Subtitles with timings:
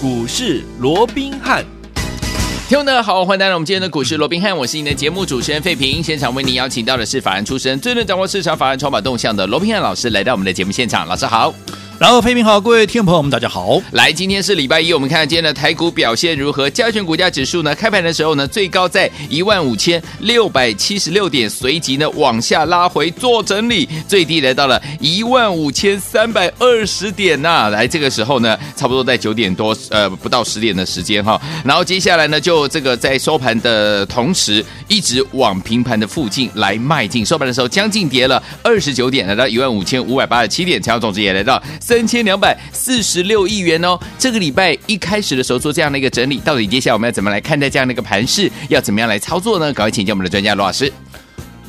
[0.00, 1.64] 股市罗宾汉。
[2.68, 6.00] 听众们好，欢迎来到我们今天的股市罗宾汉，我是您的节目主持人费平。
[6.00, 11.04] 现场为您邀请到的是法案出身、最能掌握市场法案筹码动向的罗宾汉老师，来到我们的节目现场。
[11.08, 11.52] 老师好。
[11.98, 13.82] 然后，飞平好，各位听众朋友们，大家好。
[13.90, 16.70] 来，今天是礼拜一，我们看看今天的台股表现如何？
[16.70, 31.40] 加权股价指数呢，开盘的时候呢，最高在一万五千六百七十六点，随即呢往下拉回做整理，最低来到了一万五千三百二十点呐、来，这个时候呢，差不多在九点多，呃，不到十点的时间哈。
[31.64, 37.26] 然后接下来呢，就这个在收盘的同时，一直往平盘的附近来迈进。
[37.26, 41.60] 收盘的时候，将近跌了二十九点，来到一万五千五百八十七点，成交总值也来到。
[41.88, 48.52] 三千两百四十六亿元哦，这个礼拜一开始的时候做这样的一个整理，到底接下来我们要怎么来看待这样的一个盘势？
[48.68, 49.72] 要怎么样来操作呢？
[49.72, 50.92] 赶快请教我们的专家罗老师。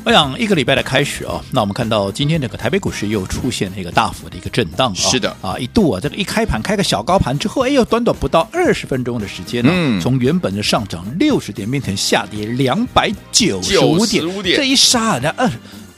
[0.04, 14.22] 我想一个礼拜的开始啊，那我们看到今天这个台北股市又出现了一个大幅的一个震荡啊，是的啊，一度啊这个一开盘开个小高盘之后，哎呦，短短不到二十分钟的时间呢，嗯，从原本的上涨六十点变成下跌两百九十五点，
[14.54, 15.50] 这一杀啊，二。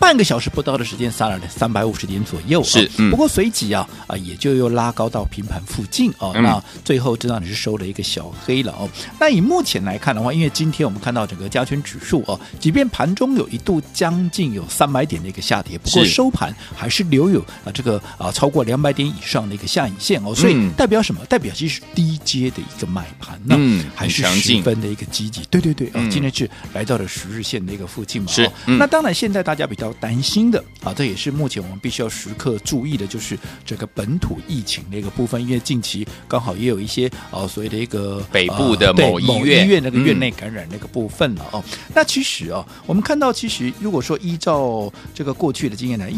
[0.02, 2.60] 半个小时不到的时间，杀了三百五十点左右。
[2.64, 6.32] 是，嗯、不过随即啊啊，也就又拉高到平盘附近哦。
[6.34, 8.90] 嗯、那最后知道你是收了一个小黑了哦。
[9.20, 20.34] 那以目前来看的话，因为今天我们看到整个加权指数哦，即便盘中有一度将近有三百点的一个下跌，不过收盘还是留有啊这个啊超过两百点以上的一个下影线哦。
[20.34, 21.24] 所以代表什么？
[21.26, 25.42] 代表其实是低阶的一个买盘呢，嗯，还是十分的一个积极。
[25.48, 28.32] 对对对今天是来到了十日线的一个附近嘛。
[28.32, 29.91] 是，嗯、那当然现在大家比较。
[29.94, 30.62] 担心的。
[30.82, 41.62] 啊，这也是目前我们必须要时刻注意的，就是这个本土疫情的一个部分，因为近期刚好也有一些啊所谓的一个北部的某医院、呃、医院那个院内感染那个部分了哦。
[41.70, 46.10] 嗯、那其实啊，我们看到其实如果说依照这个过去的经验来，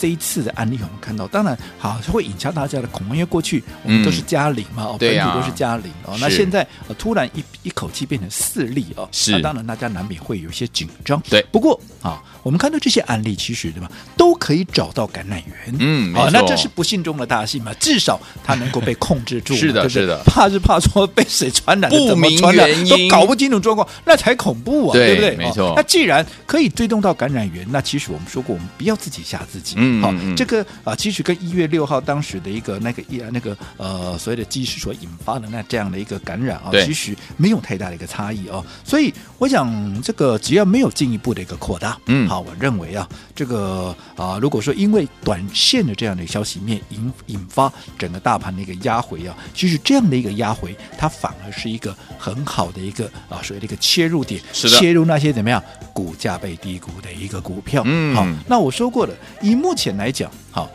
[0.00, 11.22] 这一次的案例我们看到，当然好会引起大家的恐慌，因为过去我们都是加零嘛，哦、嗯，本土都是加零哦，那现在突然一一口气变成四例哦，是，那当然大家难免会有一些紧张。
[11.28, 15.76] 对，不过啊，我们看到这些案例，其实对吧，都可以找到感染源。
[15.78, 19.54] 嗯，好，那这是不幸中的大幸嘛，至少它能够被控制住。
[19.60, 25.36] 是的，是的，怕是怕说被谁传染的，不明原因都搞不清楚状况，那才恐怖啊，对不对？
[25.36, 25.74] 没错。
[25.76, 29.76] 那既然可以追踪到感染源，那其实我们说过，我们不要自己吓自己。
[29.98, 30.60] 嗯，好，这个。
[30.84, 38.64] 啊，其实跟一月六号当时的一个那个一那个呃所谓的机师所引发的那这样的一个感染啊，其实没有太大的一个差异哦。
[38.84, 55.62] 所以我想这个只要没有进一步的一个扩大，嗯，好，我认为啊，这个啊，如果说因为短线的这样的消息面引引发整个大盘的一个压回啊，其实这样的一个压回，它反而是一个很好的一个啊所谓的一个切入点，切入那些怎么样
[55.92, 57.82] 股价被低估的一个股票。
[57.86, 60.68] 嗯，好，那我说过了，以目前来讲，好。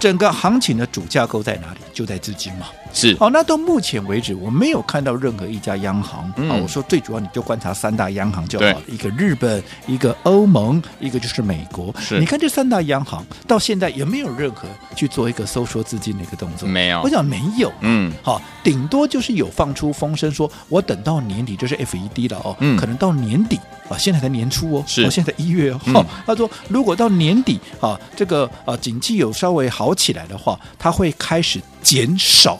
[0.00, 1.78] 整个行情的主架构在哪里？
[1.92, 2.66] 就在资金嘛。
[2.92, 3.16] 是。
[3.18, 6.34] 好，那到目前为止，我没有看到任何一家央行啊。
[6.38, 8.82] 嗯、我说最主要，你就观察三大央行就好了。
[8.84, 11.94] 对一个日本，一个欧盟，一个就是美国。
[12.00, 12.18] 是。
[12.18, 16.68] 你看这三大央行到现在也没有任何去做一个收缩资金的一个动作。
[16.68, 17.00] 没有。
[17.02, 17.72] 我想没有。
[17.82, 18.12] 嗯。
[18.24, 22.56] 好，顶多就是有放出风声说，我等到年底就是 FED 了哦。
[22.58, 22.76] 嗯。
[22.76, 23.60] 可能到年底。
[23.92, 25.80] 啊，现在才年初哦，是，我现在一月哦。
[25.86, 32.58] 嗯、他说，如果到年底啊，这个啊，景气有稍微好起来的话，他会开始减少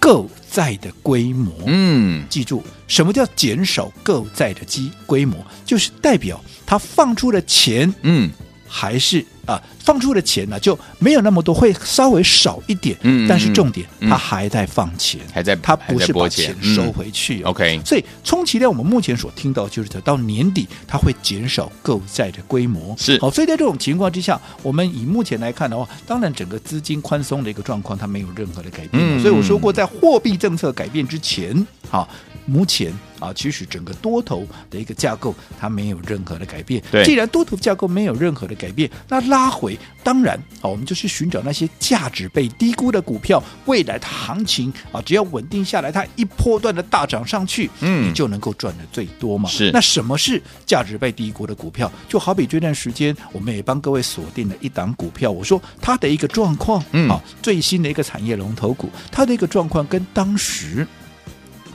[0.00, 1.52] 购债的规模。
[1.66, 5.36] 嗯，记住，什么叫减少购债的基规模？
[5.64, 8.30] 就是代表他放出的钱，嗯，
[8.66, 9.24] 还是。
[9.48, 12.94] 啊，放出的钱呢就没有那么多，会稍微少一点。
[13.00, 17.42] 嗯，但是重点，他还在放钱，还在，他不是把钱收回去。
[17.44, 22.94] OK，所以充其量我们目前所听到就是，到年底他会减少购债的规模。
[22.98, 29.20] 是，好，所以在这种情况之下，我们以目前来看的话，当然整个资金宽松的一个状况，它没有任何的改变。
[29.20, 32.06] 所以我说过，在货币政策改变之前，好。
[32.48, 36.82] 目前啊，其实整个多头的一个架构它没有任何的改变。
[36.90, 43.42] 对，既然多头架构没有任何的改变，那拉回当然啊，我们就去寻找那些价值被低估的股票。
[43.66, 49.50] 未来的行情啊，只要稳定下来，它一波段的大涨上去，嗯，你就能够赚的最多嘛。
[49.50, 49.70] 是。
[49.70, 51.92] 那什么是价值被低估的股票？
[52.08, 55.30] 就好比这段时间，我们也帮各位锁定了一档股票。
[55.30, 60.86] 我说它的一个状况，嗯，啊，最新的一个产业龙头股，它的一个状况跟当时。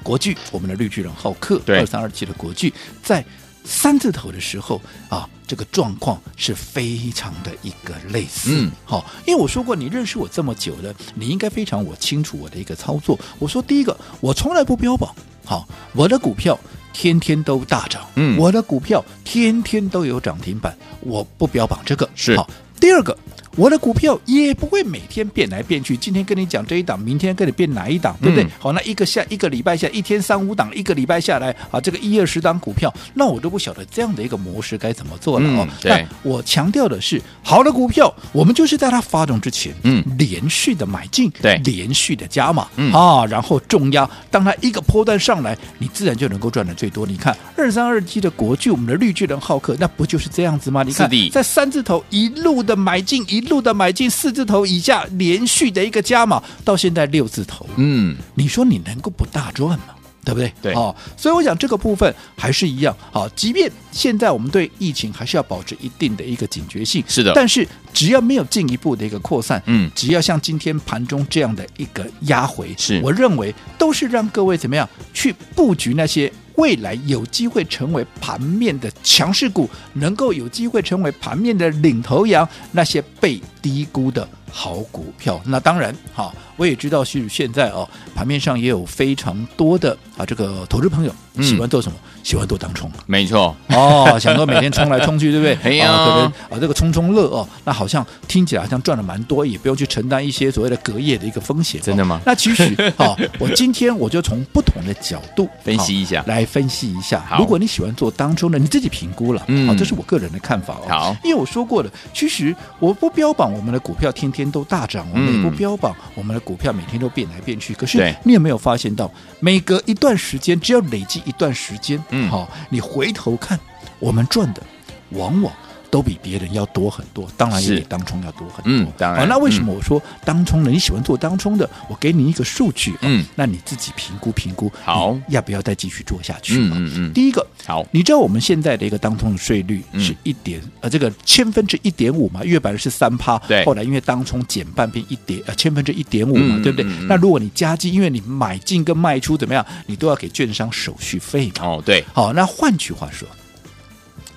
[0.03, 2.71] 国巨，我们的绿巨人浩克二三二七的国巨，
[3.01, 3.23] 在
[3.63, 4.79] 三字头的时候
[5.09, 8.50] 啊，这个状况是非常的一个类似。
[8.51, 13.17] 嗯，好，因为我说过，你认识我这么久了，你应该非常我清楚我的一个操作。
[13.39, 15.15] 我说第一个，我从来不标榜，
[15.45, 16.59] 好，我的股票
[16.91, 22.09] 天天都大涨，嗯，我的股票天天都有涨停板，我不标榜这个。
[22.13, 23.17] 是，好，第二个。
[23.55, 28.44] 我的股票也不会每天变来变去，今天跟你讲这一档，明天跟你变哪一档，对不对？
[28.44, 35.67] 嗯、好，那一个下一个礼拜下，一天三五档，一个礼拜下来啊，这个一二十档股票，那我都不晓得这样的一个模式该怎么做了哦。
[35.69, 47.05] 嗯、对，我强调的是，好的股票，我们就是在它发动之前，嗯，连续的买进，对，连续的加码，嗯啊，然后重压，当它一个波段上来，你自然就能够赚的最多。
[47.05, 50.81] 你看二三二七的国巨，我们的绿巨人浩克，那不就是这样子吗？
[50.83, 59.85] 你看在三字头一路的买进，一路的买进，四字头以下连续的一个加码，到现在六字头，嗯，你说你能够不大赚吗？
[60.25, 60.53] 对不对？
[60.61, 76.31] 对，哦，所以我想这个部分还是一样，好，即便现在我们对疫情还是要保持一定的一个警觉性，是的，但是只要没有进一步的一个扩散，嗯，只要像今天盘中这样的一个压回，是我认为都是让各位怎么样去布局那些。
[76.55, 85.41] 未来有机会成为盘面的强势股，能够有机会成为盘面的领头羊，那些被低估的好股票。
[85.45, 91.97] 那当然，哈，我也知道是现在哦，盘面上也有非常多的啊，这个投资朋友喜欢做什么？
[92.03, 95.57] 嗯喜欢做当冲，没错哦，想说每天冲来冲去，对不对？
[95.69, 102.21] 哎呀，可能啊，这个冲冲乐哦，那好像听起来好像赚了蛮多，也不用去承担一些所谓的隔夜的一个风险，真的吗？
[102.25, 107.21] 那其实啊，我今天我就从不同的角度分析一下，来分析一下。
[107.38, 110.88] 如果你喜欢做当冲的，你自己评估了，嗯，这是我个人的看法哦。
[110.88, 117.74] 好，因为我说过了，其实我不标榜我们的股票天天都大涨，我们也不标榜我们的股票每天都变来变去。
[117.74, 122.79] 可是你有没有发现到，每隔一段时间，只要累积一段时间，嗯，好，你。
[122.79, 123.59] 回头看，
[123.97, 124.61] 我们赚的
[125.09, 125.51] 往往
[125.93, 128.63] 都比别人要多很多，当然也比当冲要多很多。
[128.65, 129.19] 嗯，当然。
[129.19, 130.71] 好，那为什么我说当冲呢？
[130.71, 136.57] 你喜欢做当冲的，我给你一个数据，嗯，那你自己评估评估，好，要不要再继续做下去？
[136.57, 137.13] 嗯嗯嗯。
[137.13, 143.63] 第一个，好，你知道我们现在的一个当冲的税率是一点呃，这个千分之一点五嘛，月版是三趴，对。
[143.63, 146.91] 后来因为当冲减半变一点呃千分之一点五嘛，对不对？
[147.07, 151.65] 那如果你加进，因为你买进跟卖出怎么样，你都要给券商手续费嘛。
[151.67, 152.03] 哦，对。
[152.13, 153.27] 好，那换句话说。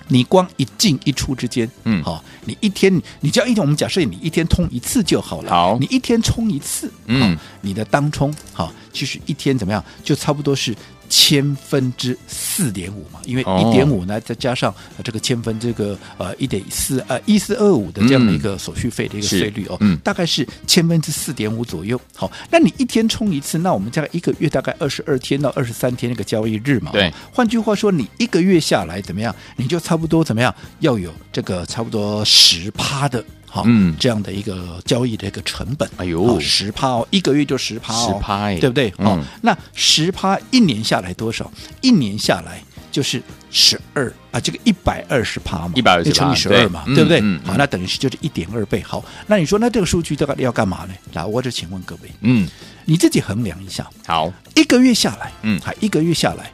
[0.07, 5.49] 你光一进一出之间，嗯，好，你一天你只要一天，我们假设你一天通一次就好了。
[5.49, 10.75] 好，你一天冲一次，嗯，你的当冲，好，其实一天怎么样，就差不多是。
[11.09, 14.73] 千分之四点五嘛，因为一点五呢，再加上
[15.03, 21.99] 这个千分这个呃一点四呃一四二五的这样的一个手续费的一个税率哦，嗯，大概是千分之四点五左右。
[22.15, 26.91] 好，那你一天充一次，那我们大概一个月大概二十二天到二十三天那个交易日嘛。
[26.91, 29.35] 对，换句话说，你一个月下来怎么样？
[29.55, 30.53] 你就差不多怎么样？
[30.79, 33.23] 要有这个差不多十趴的。
[33.49, 38.93] 好，嗯，这样的一个交易的一个成本，哎呦，十趴哦，一个月就十趴哦，十趴，对不对？
[38.97, 41.49] 哦，那十趴一年下来多少？
[41.81, 42.61] 一年下来
[42.91, 47.21] 就是十二啊，这个一百二十趴嘛，一百二十乘以十二嘛，对不对？
[47.45, 48.81] 好，那等于是就是一点二倍。
[48.81, 50.93] 好，那你说那这个数据这个要干嘛呢？
[51.13, 52.47] 来，我就请问各位，嗯，
[52.85, 53.87] 你自己衡量一下。
[54.05, 56.51] 好，一个月下来，嗯，还一个月下来，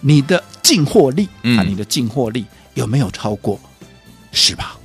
[0.00, 2.44] 你的净获利啊，你的净获利
[2.74, 3.60] 有没有超过
[4.32, 4.75] 十趴？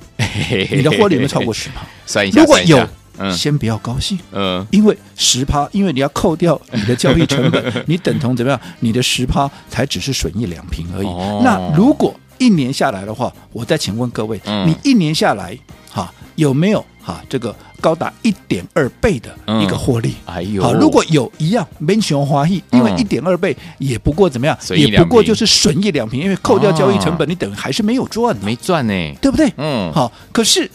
[0.70, 1.82] 你的获利有没有超过十趴？
[2.06, 2.88] 算一下，如果有，
[3.18, 8.60] 嗯，先不要高兴，嗯，因为十趴，因为你要扣掉你的交易成本， 你等同怎么样？
[8.80, 11.06] 你的十趴才只是损益两平而已。
[11.44, 15.56] 那如果一年下来的话，我再请问各位，你一年下来
[15.90, 17.54] 哈有没有哈这个？
[17.80, 29.52] 高达一点二倍的一个获利，哎呦，好，如果有一样没熊华裔，因为一点二倍也不过怎么样，也不过就是损益两平，因为扣掉交易成本，你等于还是没有赚，没赚呢，对不对？
[29.56, 30.70] 嗯，好，可是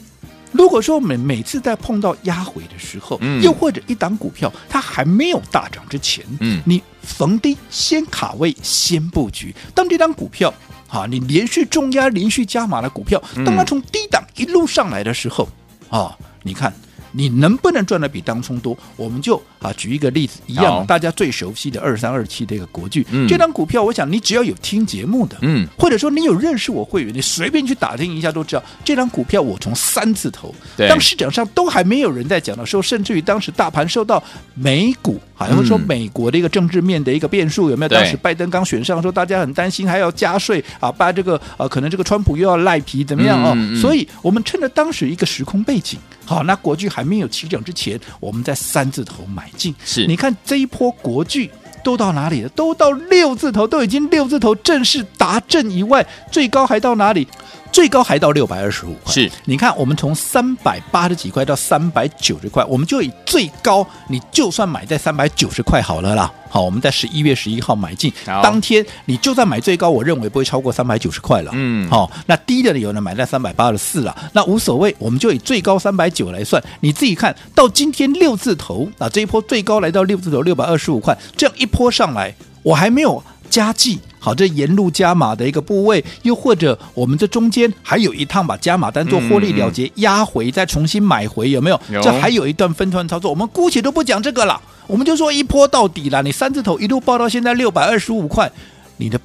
[0.51, 10.53] 如果说每每次在碰到压回的时候，又或者一档股票它还没有大涨之前，嗯，你逢低先卡位先布局，当这档股票
[10.89, 15.47] 啊，你连续重压、连续加码的股票，当它从低档一路上来的时候，
[15.89, 16.13] 哦，
[16.43, 16.73] 你看。
[17.17, 18.77] 你能不能赚的比当冲多？
[18.95, 37.89] 我们就啊举一个例子，一样大家最熟悉的二三二七的一个国剧，嗯、这张股票，我想你只要有听节目的，嗯，或者说你有认识我会员，你随便去打听一下都知道，这张股票我从三字头，对当市场上都还没有人在讲的时候，甚至于当时大盘受到美股，好像说美国的一个政治面的一个变数，有没有？
[37.89, 43.53] 当时拜登刚选上，说大家很担心，还要加税啊，把这个呃可能这个川普又要赖皮，怎么样哦？
[43.55, 45.97] 嗯嗯、所以我们趁着当时一个时空背景。
[46.27, 49.73] 好，那国剧还没有起涨之前，我们在三字头买进。
[49.85, 51.49] 是，你看这一波国剧
[51.83, 52.49] 都到哪里了？
[52.49, 57.25] 都到六字头，都已经六字头正式达阵以外，最高还到哪里？
[57.71, 59.13] 最高还到六百二十五块。
[59.13, 66.31] 是，你看我们从三百八十几块到三百九十块，我们就以最高，你就算买在三百九十块好了啦。
[66.49, 71.51] 好，我们在十一月十一号买进，当天你就算买最高，我认为不会超过三百九十块了。
[71.53, 82.33] 嗯，好，那低的有呢买在三百八十四了，那无所谓，我们就以最高三百九来算，你自己看到今天六字头啊，这一波最高来到六字头六百二十五块，这样一波上来，
[82.63, 83.99] 我还没有加计。
[84.19, 91.79] 好，这沿路加码的一个部位，又或者我们这中间还有一趟把加码单做获利了结压回，再重新买回，有没有？
[92.01, 94.59] 这还有一段分段操作，我们姑且都不讲这个了。
[94.87, 98.51] 我们就说一波到底了，你三字头一路报到现在六百二十五块，
[98.97, 99.19] 你的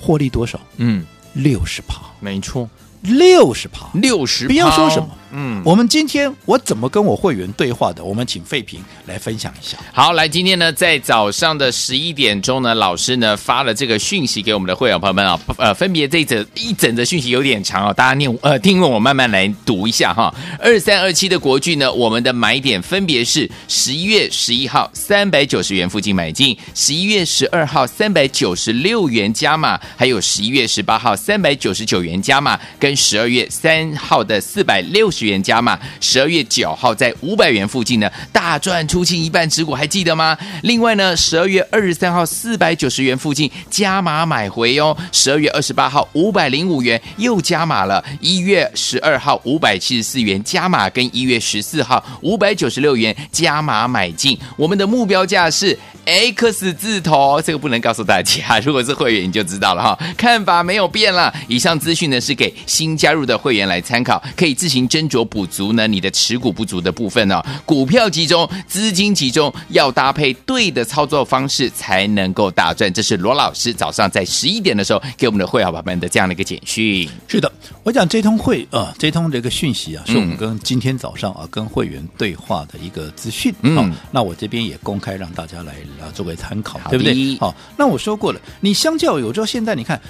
[0.00, 0.58] 获利多少？
[0.78, 1.04] 嗯，
[1.34, 2.68] 六十趴，没错，
[3.02, 4.46] 六十趴，六十。
[4.46, 5.08] 不要说什么。
[5.32, 8.02] 嗯，我们今天我怎么跟我会员对话的？
[8.02, 9.76] 我们请费平来分享一下。
[9.92, 20.34] 好，来，今天呢，在早上的十一点钟呢，老师呢发了这个讯息给我们的会员朋友们啊，呃，分别这一整一整的讯息有点长啊，大家念呃听我慢慢来读一下哈。
[20.58, 35.17] 二三二七的国剧呢，我们的买点分别是十一月十一号三百九十元附近买进，十一月十二号三百九十六元加码，还有十一月十八号三百九十九元加码，跟十二月三号的四百六十。
[35.18, 40.38] 十元加码，十二月九号在五百元附近呢，大赚出清一半持股，还记得吗？
[40.62, 61.34] 另外呢，十二月二十三号四百九十元附近加码买回哦，十二月二十八号五百零五元又加码了，一月十二号五百七十四元加码，跟一月十四号五百九十六元加码买进，我们的目标价是 X 字头，这个不能告诉大家， 如果是会员你就知道了哈，看法没有变了。
[61.48, 65.07] 以上资讯呢是给新加入的会员来参考，可以自行斟。
[65.08, 72.92] 着补足呢，你的持股不足的部分呢、哦，股票集中，资金集中，要搭配对的操作方式才能够大赚。
[72.92, 77.08] 这是罗老师早上在十一点的时候给我们的会员伙伴们的这样的一个简讯。
[77.26, 77.50] 是的，
[77.82, 83.54] 我讲这通会啊，这通这个讯息啊，是我们跟今天早上啊跟会员对话的一个资讯。
[83.62, 87.36] 嗯、哦，那我这边也公开让大家来啊作为参考，对不对？
[87.38, 90.00] 好、哦，那我说过了，你相较有时候现在你看。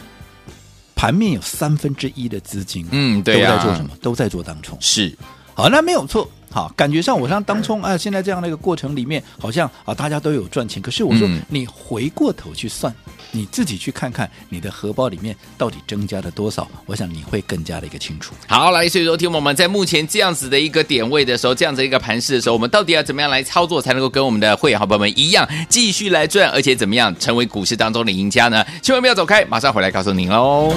[0.99, 3.90] 盘面有三分之一的资金，嗯，对、啊，都在做什么？
[4.02, 4.76] 都在做当冲。
[4.81, 5.17] 是，
[5.55, 6.28] 好，那没有错。
[6.59, 10.83] 好，感觉上我像当冲啊，现在这样的一个过程里面，好像啊大家都有赚钱。
[10.83, 12.93] 可是我说，嗯、你回过头去算，
[13.31, 18.35] 你自己去看看你的荷包里面到底增加了多少，我想你会更加的一个清楚。
[18.49, 28.67] 好，来，所以说，听我们在目前这样子的一个点位的时候，这样子一个盘势的时候，我们到底要怎么样来操作，才能够跟我们的会员好朋友们一样，继续来赚，而且怎么样成为股市当中的赢家呢？
[28.83, 30.75] 千万不要走开，马上回来告诉您喽。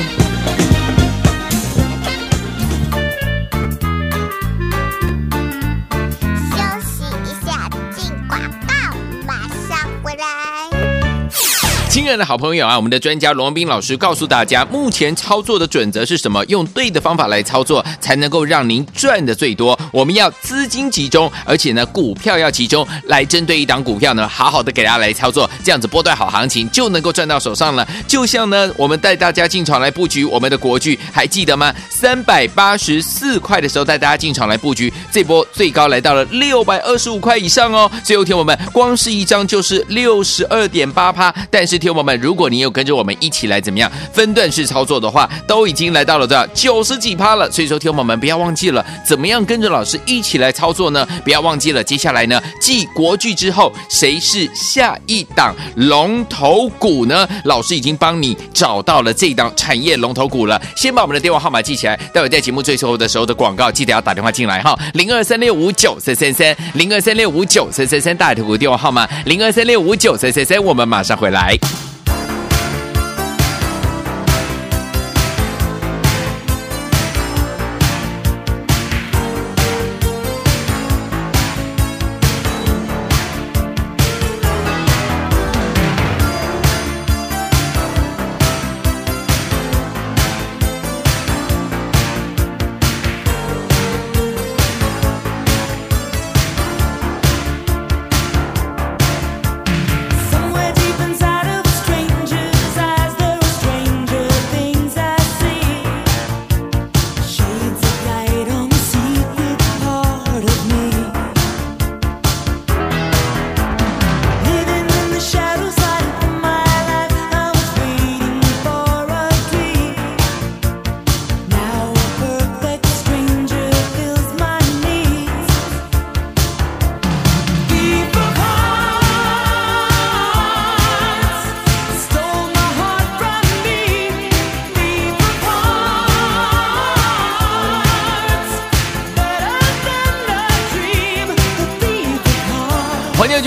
[12.01, 16.43] 亲爱的好朋友啊，我们的专家罗文斌老师告诉大家，目前操作的准则是什么？
[16.48, 19.79] 用对的方法来操作，才能够让您赚的最多。
[19.93, 27.88] 我们要资金集中，而且呢，股票要集中，来针对一档股票呢，好好的给大家来操作，这样子波段好行情就能够赚到手上了。
[28.08, 31.72] 就像呢，我们带大家进场来布局我们的国剧，还记得吗？
[31.88, 37.89] 三百八十四块的时候带大家进场来布局，这波最高来到了六百二十五块以上哦。
[38.03, 41.79] 最后天我们光是一张就是六十二点八趴，但是。
[41.81, 47.50] 听朋友们，如果你有跟着我们一起来怎么样分段式操作的话，都已经来到了这九十几趴了。
[47.51, 51.07] 所以说，听友们不要忘记了，怎么样跟着老师一起来操作呢？
[51.24, 57.27] 不要忘记了，接下来呢，继国剧之后，谁是下一档龙头股呢？
[57.45, 60.62] 老师已经帮你找到了这一档产业龙头股了。
[60.75, 71.57] 先把我们的电话号码记起来，待会在节目最后的时候的广告，记得要打电话进来哈，零二三六五九三三三，零二三六五九三三三，大头股电话号码零二三六五九三三三，我们马上回来。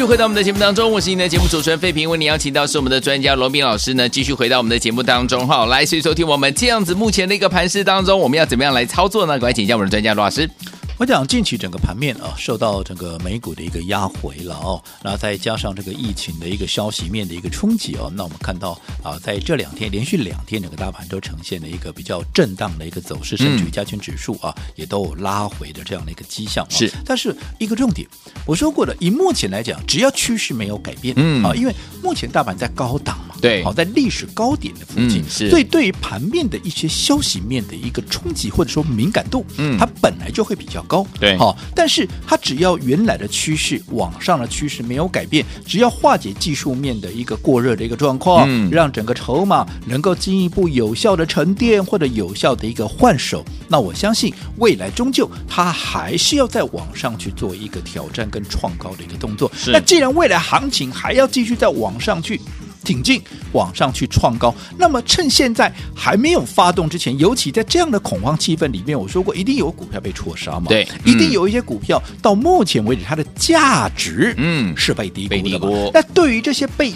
[0.06, 9.32] 回到我们的节目当中，我是您的节目主持人费平，为您邀请到是我们的专家罗斌老师呢，继续回到我们的节目当中哈，来，所以收听我们这样子目前的一个盘势当中，我们要怎么样来操作呢？
[9.34, 10.48] 赶快请教我们的专家罗老师。
[10.96, 26.64] 我讲近期整个盘面啊，受到整个美股的一个压回了哦，那再加上这个疫情的一个消息面的一个冲击哦，那我们看到啊，在这两天连续两天，整个大盘都呈现了一个比较震荡的一个走势，甚至于加权指数啊也都有拉回的这样的一个迹象。
[26.70, 28.08] 是，但是一个重点，
[28.46, 31.42] 我说过的，以目前来讲，只要趋势没有改变，嗯。
[31.44, 31.74] 啊，因为
[32.04, 41.56] 目前大盘在高档嘛，对，好在历史高点的附近，是，所以对于盘面的一些消息面的一个冲击或者说敏感度，嗯，它本来就会比较高，对，好。
[41.74, 59.50] 但是它只要原来的趋势往上的趋势没有改变，只要化解技术面的一个过热的一个状况，嗯，让整个筹码能够进一步有效的沉淀或者有效的一个换手，那我相信未来终究它还是要再往上去做一个挑战跟创高的一个动作。
[59.66, 62.40] 那既然未来行情还要继续再往上去。
[62.84, 63.20] 挺进
[63.52, 75.42] 往上去创高，那么趁现在还没有发动之前，尤其在这样的恐慌气氛里面，我说过一定有股票被错杀嘛，对，一定有一些股票到目前为止它的价值嗯是被低估的。
[75.42, 75.90] 被低估。
[75.94, 76.92] 那对于这些被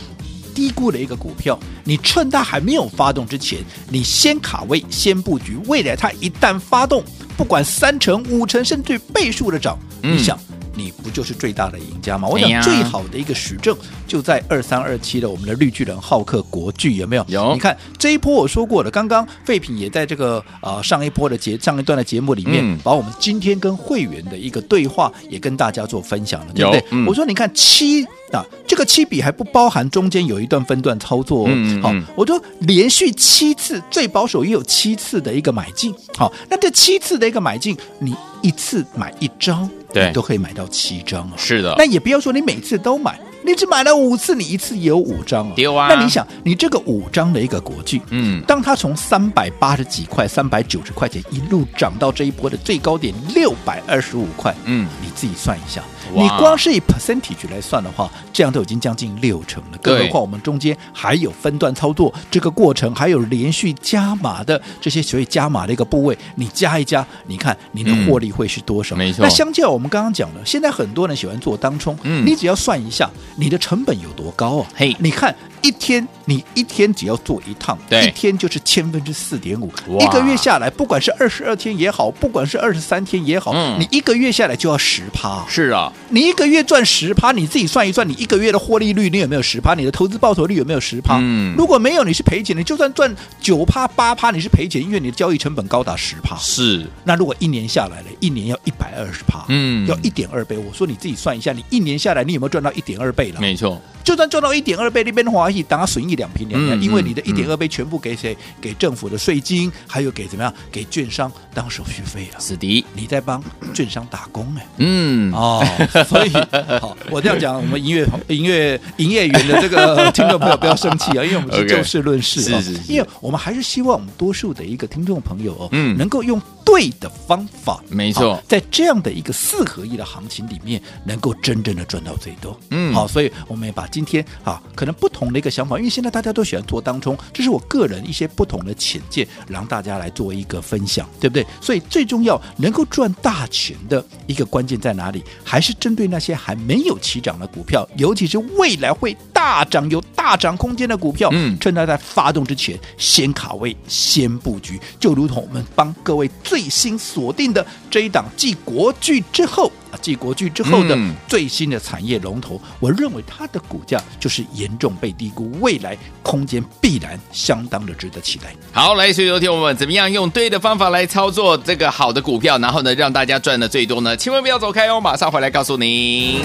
[0.54, 7.02] 低估的一个股票，你趁它还没有发动之前，你先卡位先布局，未来它一旦发动，
[7.37, 10.38] 不管三成五成甚至倍数的涨，你想。
[10.78, 12.28] 你不就是最大的赢家吗？
[12.28, 17.25] 我想最好的一个实证就在二三二七的我们的绿巨人浩克国巨有没有？
[17.26, 17.52] 有。
[17.52, 26.85] 你看这一波我说过了，刚刚废品也在这个啊、呃、上一波的节上一段的节目里面，嗯、把我们今天跟会员的一个对话也跟大家做分享了，对不对？
[26.92, 31.47] 嗯、我说你看七啊，这个七笔还不包含中间有一段分段操作、哦。
[31.49, 35.92] 嗯，嗯，好，我说连续七次最保守也有七次的一个买进。
[36.16, 39.68] 好，那这七次的一个买进，你一次买一张。
[39.92, 41.33] 对，都可以买到七张哦！
[41.37, 45.52] 是的，那也不要说你每次都买，你只买了五次，你一次也有五张啊。
[45.57, 45.88] 丢啊！
[45.88, 55.83] 那你想，你这个五张的一个国巨，嗯，当它从三百八十几块、三百九十块钱一路涨到这一波的最高点六百二十五块，嗯，你自己算一下。
[56.15, 59.79] 你光是以 percentage 来算的话，这样都已经将近六成了。
[59.83, 68.97] 更何况我们中间还有分段操作这个过程，还有连续加码的这些所谓加码的一个部位，你加一加，你看你的获利会是多少？
[68.97, 69.23] 没错。
[69.25, 74.66] 那相较我们刚刚讲的，现在很多人喜欢做当冲，嗯，你只要算一下你的成本有多高啊？
[74.75, 75.35] 嘿，你看。
[75.61, 85.43] 一天你一天只要做一趟，对，一天就是千分之四点五，一个月下来，不管是二十二天也好，不管是二十三天也好，嗯，你一个月下来就要十趴。
[85.49, 89.73] 是啊，你一个月赚十趴，你自己算一算，你一个月的获利率你有没有十趴？
[89.73, 91.17] 你的投资报酬率有没有十趴？
[91.19, 92.55] 嗯，如果没有，你是赔钱。
[92.55, 93.11] 的就算赚
[93.41, 96.37] 九趴八趴，你是赔钱，因为你的交易成本高达十趴。
[96.37, 100.59] 是，那如果一年下来了，一年要一百二十趴，嗯，要一点二倍。
[100.59, 103.41] 我说你自己算一下，你一年下来你有没有赚到一点二倍了？
[103.41, 103.81] 没错。
[104.05, 108.37] 就算赚到一点二倍，那边的话，一当损一两瓶两两，因为你的一点二倍全部给谁？
[108.61, 110.52] 给政府的税金，还有给怎么样？
[110.70, 112.40] 给券商当手续费了。
[112.40, 114.66] 是的，你在帮券商打工哎。
[114.78, 115.64] 嗯哦，
[116.07, 116.33] 所以
[116.81, 122.61] 好，我这样讲，我们营业营业 营业员的这个听众朋友不要生气啊， 因为我们是就事论事啊。
[122.88, 132.57] 因为我们还是希望我们多数的一个听众朋友哦，嗯，能够用对的方法，没错，在这样的一个四合一的行情里面，能够真正的赚到最多。
[132.70, 133.88] 嗯，好，所以我们也把。
[133.90, 141.44] 今天啊，可能不同的一个想法，因为现在大家都喜欢做当冲，这是我个人一些不同的浅见，让大家来做一个分享，对不对？
[141.59, 145.24] 所以最重要能够赚大钱的一个关键在哪里？
[145.42, 159.71] 还是针对那些还没有起涨的股票，尤其是未来会大涨、有大涨空间的股票，嗯，趁它在发动之前先卡位、先布局，就如同我们帮各位最新锁定的这一档继国巨之后。
[159.90, 160.94] 啊，继国巨之后的
[161.27, 168.55] 最新的产业龙头，嗯、我认为它的股价就是严重被低估，未来空间必然相当的值得期待。
[168.71, 174.14] 好，来，所以昨天我们怎么样用对的方法来操作这个好的股票，然后呢，让大家赚的最多呢？
[174.14, 176.42] 千万不要走开哦，马上回来告诉你。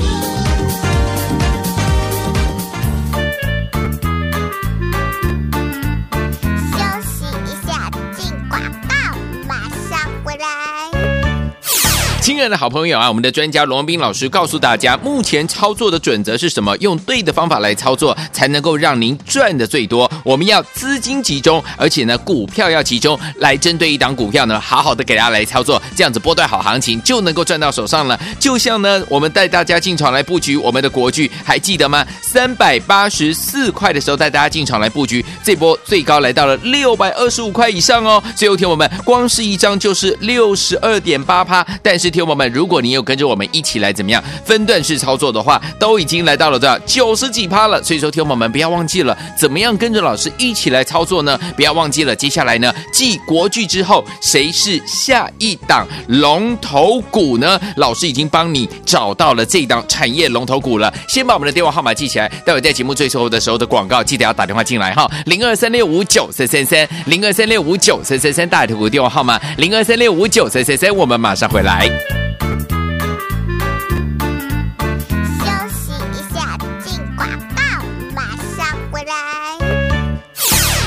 [12.50, 16.76] 的好朋友啊，我们的专家罗斌老师告诉大家，目前操作的准则是什么？
[16.78, 20.10] 用对的方法来操作，才能够让您赚的最多。
[20.24, 28.20] 我们要资金集中，而且呢，股票要集中，来针对一档股票呢，好好的给大家来操作，这样子波段好行情就能够赚到手上了。
[28.40, 32.06] 就像呢，我们带大家进场来布局我们的国剧，还记得吗？
[32.22, 38.22] 三百八十四块的时候带大家进场来布局，这波最高来到了六百二十五块以上哦。
[38.36, 47.82] 最后天我们光是一张就是六十二点八趴，但是天我友们，如果你有跟着我们一起来怎么样分段式操作的话，都已经来到了这九十几趴了。
[47.84, 51.40] 所以说，听友们不要忘记了，怎么样跟着老师一起来操作呢？
[51.56, 57.60] 不要忘记了，接下来呢，继国剧之后，谁是下一档龙头股呢？
[57.78, 60.94] 老师已经帮你找到了这一档产业龙头股了。
[61.08, 72.23] 先把我们的电话号码记起来，待会在节目最后的时候的广告，记得要打电话进来哈，零二三六五九三三三，零二三六五九三三三，大头股电话号码零二三六五九三三三，我们马上回来。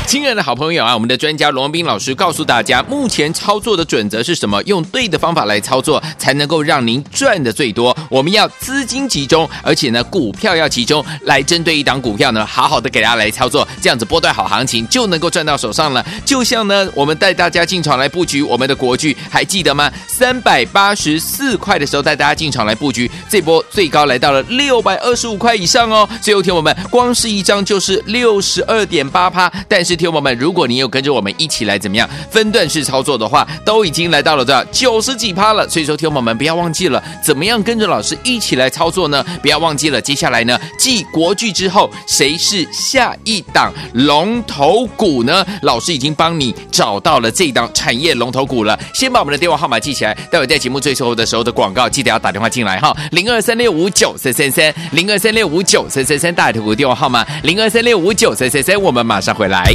[0.17, 4.63] 亲爱的好朋友啊，我们的专家罗文斌老师告诉大家，目前操作的准则是什么？
[4.63, 7.95] 用对的方法来操作，才能够让您赚的最多。
[8.09, 16.07] 我们要资金集中，而且呢，股票要集中，来针对一档股票呢，好好的给大家来操作，这样子波段好行情就能够赚到手上了。
[16.25, 19.91] 就像呢，我们带大家进场来布局我们的国剧，还记得吗？
[20.07, 26.09] 三百八十四块的时候带大家进场来布局，这波最高来到了六百二十五块以上哦。
[26.23, 29.96] 最后天我们光是一张就是六十二点八趴，但是。
[29.97, 35.69] 听友们，如果你有跟着我们一起来怎么样分段式操作的话，都已经来到了这九十几趴了。
[35.69, 39.25] 所以说，听友们不要忘记了，怎么样跟着老师一起来操作呢？
[39.43, 45.45] 不要忘记了，接下来呢，继国剧之后，谁是下一档龙头股呢？
[45.63, 48.79] 老师已经帮你找到了这一档产业龙头股了。
[48.95, 59.75] 先把我们的电话号码记起来，待会在节目最后的时候的广告，记得要打电话进来哈，零二三六五九三三三，零二三六五九三三三，大头股电话号码零二三六五九三三三，我们马上回来。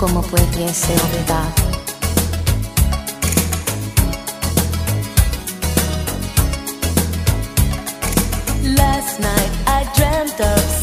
[0.00, 1.52] cómo pudiese olvidar.
[8.78, 10.79] Last night I dreamt of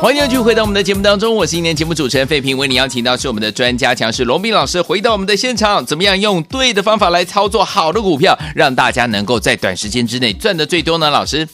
[0.00, 11.10] 欢迎继续回到我们的节目当中，我是今天节目主持人费平，为你邀请到是我们的专家强势龙斌老师，回到我们的现场，怎么样用对的方法来操作好的股票，让大家能够在短时间之内赚的最多呢？
[11.10, 11.48] 老师。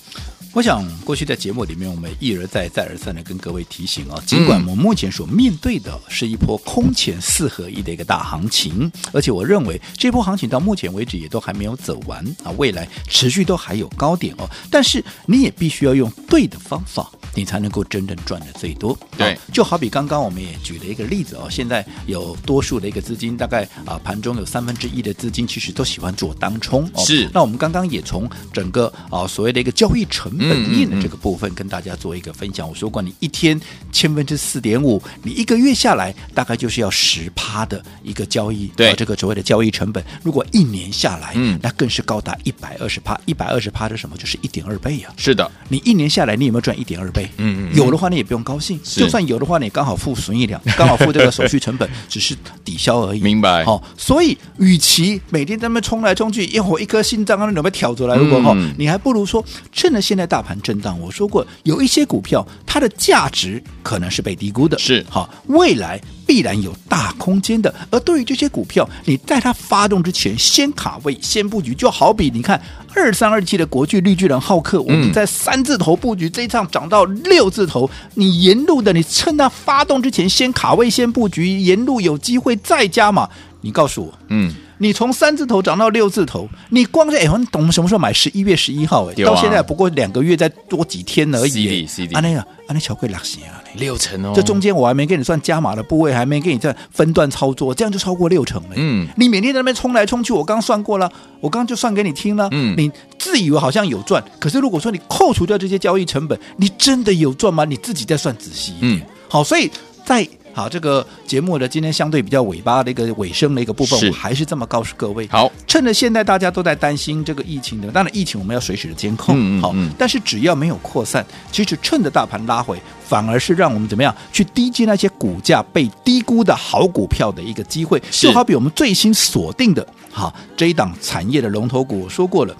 [0.54, 14.48] 我想过去在节目里面，我们一而再、再而三的跟各位提醒啊，尽管我们目前所面对的是一波空前四合一的一个大行情，而且我认为这波行情到目前为止也都还没有走完啊，未来持续都还有高点哦。
[14.70, 18.96] 但是你也必须要用对的方法，你才能够真正赚的最多。
[19.18, 27.04] 对，就好比刚刚我们也举了一个例子哦，现在有多数的一个资金，大概啊盘中有三分之一的资金其实都喜欢做当冲哦。
[27.04, 30.43] 是，那我们刚刚也从整个啊所谓的一个交易成本。
[30.48, 32.68] 本业的这个部分跟大家做一个分享。
[32.68, 33.61] 我说过，你一天
[33.92, 40.04] 千分之四点五，你一个月下来大概就是要十趴的一个交易，对这个所谓的交易成本。
[40.22, 44.16] 如果一年下来，嗯，那更是高达一百二十趴，一百二十趴是什么？
[44.16, 45.14] 就是一点二倍呀、啊。
[45.16, 47.28] 是的，你一年下来，你有没有赚一点二倍？
[47.38, 53.20] 嗯嗯，有的话你也不用高兴，就算有的话，你刚好付损益两， 刚好付这个手续成本，只是抵消而已。
[53.20, 53.64] 明白？
[53.64, 67.73] 好、哦，所以与其每天在那冲来冲去，一会儿一颗心脏啊那准备挑出来，如果哈、你还不如说趁着现在大盘震荡，我说过有一些股票它的价值可能是被低估的，是好，未来必然有大空间的。
[67.88, 72.61] 而对于这些股票，你在它发动之前先卡位、先布局，就好比你看
[72.97, 84.53] 二三二七的国巨、绿巨人、浩克，我们在三字头布局，这一趟涨到六字头，你沿路的你趁它发动之前先卡位、先布局，沿路有机会再加码，你告诉我，嗯。
[84.78, 88.12] 你从三字头涨到六字头，你光是哎，我们懂什么时候买？
[88.12, 91.87] 十一月十一号哎，到现在不过两个月再多几天而已。
[92.12, 94.32] 啊那个啊那巧克力六成啊，六成哦。
[94.34, 98.70] 这中间我还没给你算加码的部位，还没给你算分段操作，这样就超过六成了。
[98.76, 101.10] 嗯，你每天在那边冲来冲去，我刚算过了，
[101.40, 102.48] 我刚刚就算给你听了。
[102.52, 107.64] 嗯，你自以为好像有赚，可是如果说你扣除掉这些交易成本，你真的有赚吗？
[107.64, 108.96] 你自己再算仔细一点。
[108.96, 109.70] 嗯，好，所以
[110.04, 110.28] 在。
[110.54, 115.26] 好，这个节目的今天相对比较尾巴的一个尾声的一个部分，我还是这么告诉各位。
[115.28, 128.00] 好，趁着现在大家都在担心这个疫情的，当然疫情我们要随时的监控，好嗯嗯好，但是只要没有扩散，其实趁着大盘拉回，反而是让我们怎么样去低接那些股价被低估的好股票的一个机会。
[128.12, 132.56] 是就好比我们最新锁定的，哈这一档产业的龙头股，我说过了，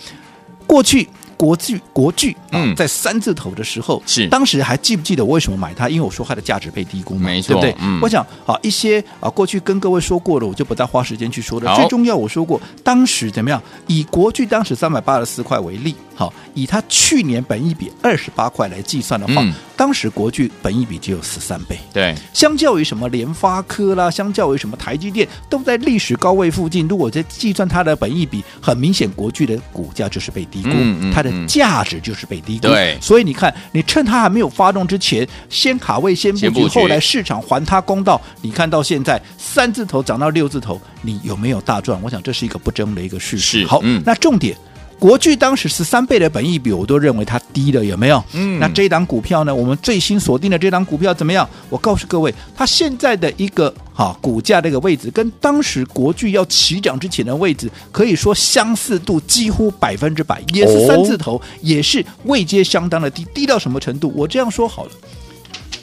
[0.66, 1.09] 过去。
[1.37, 5.88] 国巨国巨嗯，在三字头的时候是当时还记不记得我为什么买它？
[5.88, 7.77] 因为我说它的价值被低估嘛，没错，对不对？
[7.81, 11.75] 嗯，我想啊，一些啊过去跟各位说过了，我就不再花时间去说了。
[11.77, 13.62] 最重要，我说过，当时怎么样？
[13.87, 21.79] 以国巨当时三百八十四块为例，好，以它去年本一比二十八块来计算的话，嗯，当时国巨本益比只有十三倍。
[21.93, 26.87] 对，相较于什么联发科啦，相较于什么台积电，都在历史高位附近。
[26.87, 32.69] 如果在计算它的本益比，很明显国巨的股价就是被低估，嗯嗯它的价值就是被低估。
[32.69, 38.21] 对，所以你看，你趁它还没有发动之前，先卡位，先布局，布局后来市场还它公道。
[38.43, 42.01] 你看到现在三字头涨到六字头，你有没有大赚？
[42.03, 43.67] 我想这是一个不争的一个事实。
[43.67, 44.57] 好，嗯那重点。
[45.05, 48.25] 国巨当时十三倍的本益比，我都认为它低了，有没有？
[48.33, 49.55] 嗯那这档股票呢？
[49.55, 51.47] 我们最新锁定的这档股票怎么样？
[51.69, 64.11] 我告诉各位，它现在的一个哈股价这个位置，跟当时国巨要起涨之前的位置，可以说相似度几乎百分之百，也是三字头，也是位阶相当的低，低到什么程度？
[64.17, 64.90] 我这样说好了，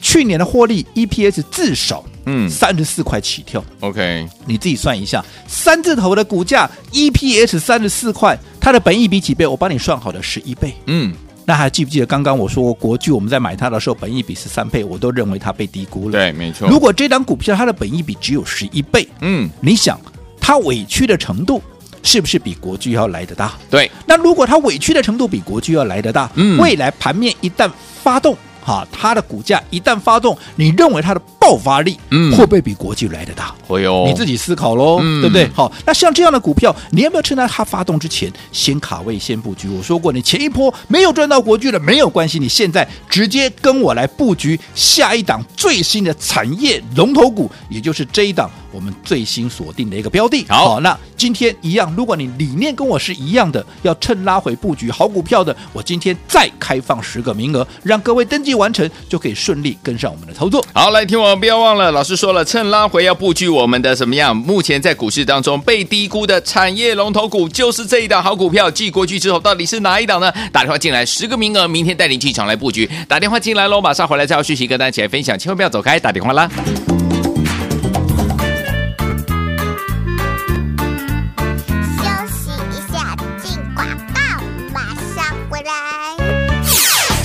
[0.01, 3.63] 去年的获利 EPS 至少嗯三十四块起跳。
[3.79, 9.45] ，OK，你自己算一下，三字头的股价 EPS 三十四块，它的本益比几倍？
[9.45, 10.73] 我帮你算好了，十一倍。
[10.87, 11.13] 嗯，
[11.45, 16.67] 那还记不记得刚刚我说过国巨我们在买它的时候，本益比是三倍，我都认为它被低估了。，对，没错。
[16.69, 19.99] 如果这张股票它的本益比只有十一倍，嗯，你想
[20.39, 21.61] 它委屈的程度
[22.03, 23.53] 是不是比国巨要来得大？
[23.69, 27.69] 对，那如果它委屈的程度比国巨要来得大，嗯未来盘面一旦
[28.03, 28.37] 发动。
[28.61, 33.53] 哈，它的股价一旦发动，你认为它的爆发力，嗯会不会比国际来的大？
[33.67, 35.49] 会哦你自己思考喽，嗯对不对？
[35.53, 39.67] 好，那像这样的股票，你要不要趁它它发动之前先卡位、先布局？
[39.69, 50.45] 我说过，你前一波没有赚到国巨的没有关系，你现在直接跟我来布局下一档最新的产业龙头股，也就是这一档我们最新锁定的一个标的。
[50.49, 60.65] 好那今天一样，如果你理念跟我是一样的，要趁拉回布局好股票的，我今天再开放十个名额，让各位登记完成，就可以顺利跟上我们的操作。
[60.73, 64.35] 好，来听我们不要忘了，老师说了，趁拉回要布局我们的什么样？
[64.35, 68.71] 目前在股市当中被低估的产业龙头股，就是这一档好股票。
[68.71, 70.31] 寄过去之后，到底是哪一档呢？
[70.51, 72.89] 打电话进来，十个名额，明天带你进场来布局。
[73.07, 76.49] 打电话进来喽，马上回来再要续息跟大家一起来分享，千万不要走开，打电话啦。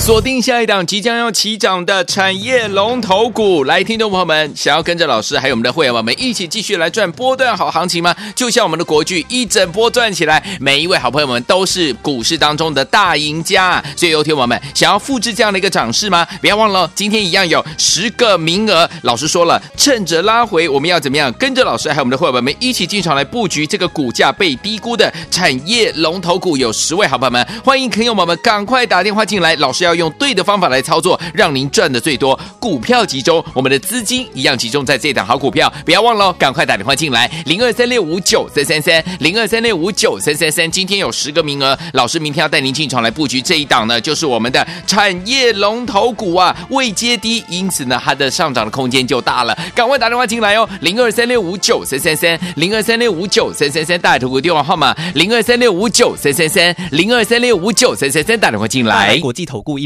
[0.07, 8.14] 锁定下一档即将要起涨的产业龙头股，来，听众朋友们，想要跟着老师还有我们的会员们一起继续来赚波段好行情吗？
[8.37, 13.83] 就像我们的国剧一整波赚起来，每一位好朋友们都是股市当中的大赢家。
[13.97, 16.25] 所以，有听友们想要复制这样的一个涨势吗？
[16.40, 18.88] 不要忘了，今天一样有十个名额。
[19.03, 21.33] 老师说了，趁着拉回，我们要怎么样？
[21.33, 29.96] 跟着老师还有我们的会员们一起进场来布局这个股价被低估的产业龙头股，有十位好朋友们，欢迎朋友们赶快打电话进来，老师要。
[29.97, 59.19] 用对的方法来操作，让您赚的最多，股票集中，我们的资金一样集中在这档好股票，不要忘了，赶快打电话进来，零二三六五九三三三，零二三六五九三三三，今天有十个名额，老师明天要带您进场来布局这一档呢，就是我们的产业龙头股啊，未接低，因此呢，它的上涨的空间就大了，赶快打电话进来哦，零二三六五九三三三，零二三六五九三三三，大图股电话号码零二三六五九三三三，零二三六五九三三三，打电话进来。
[59.19, 59.86] 国际投顾一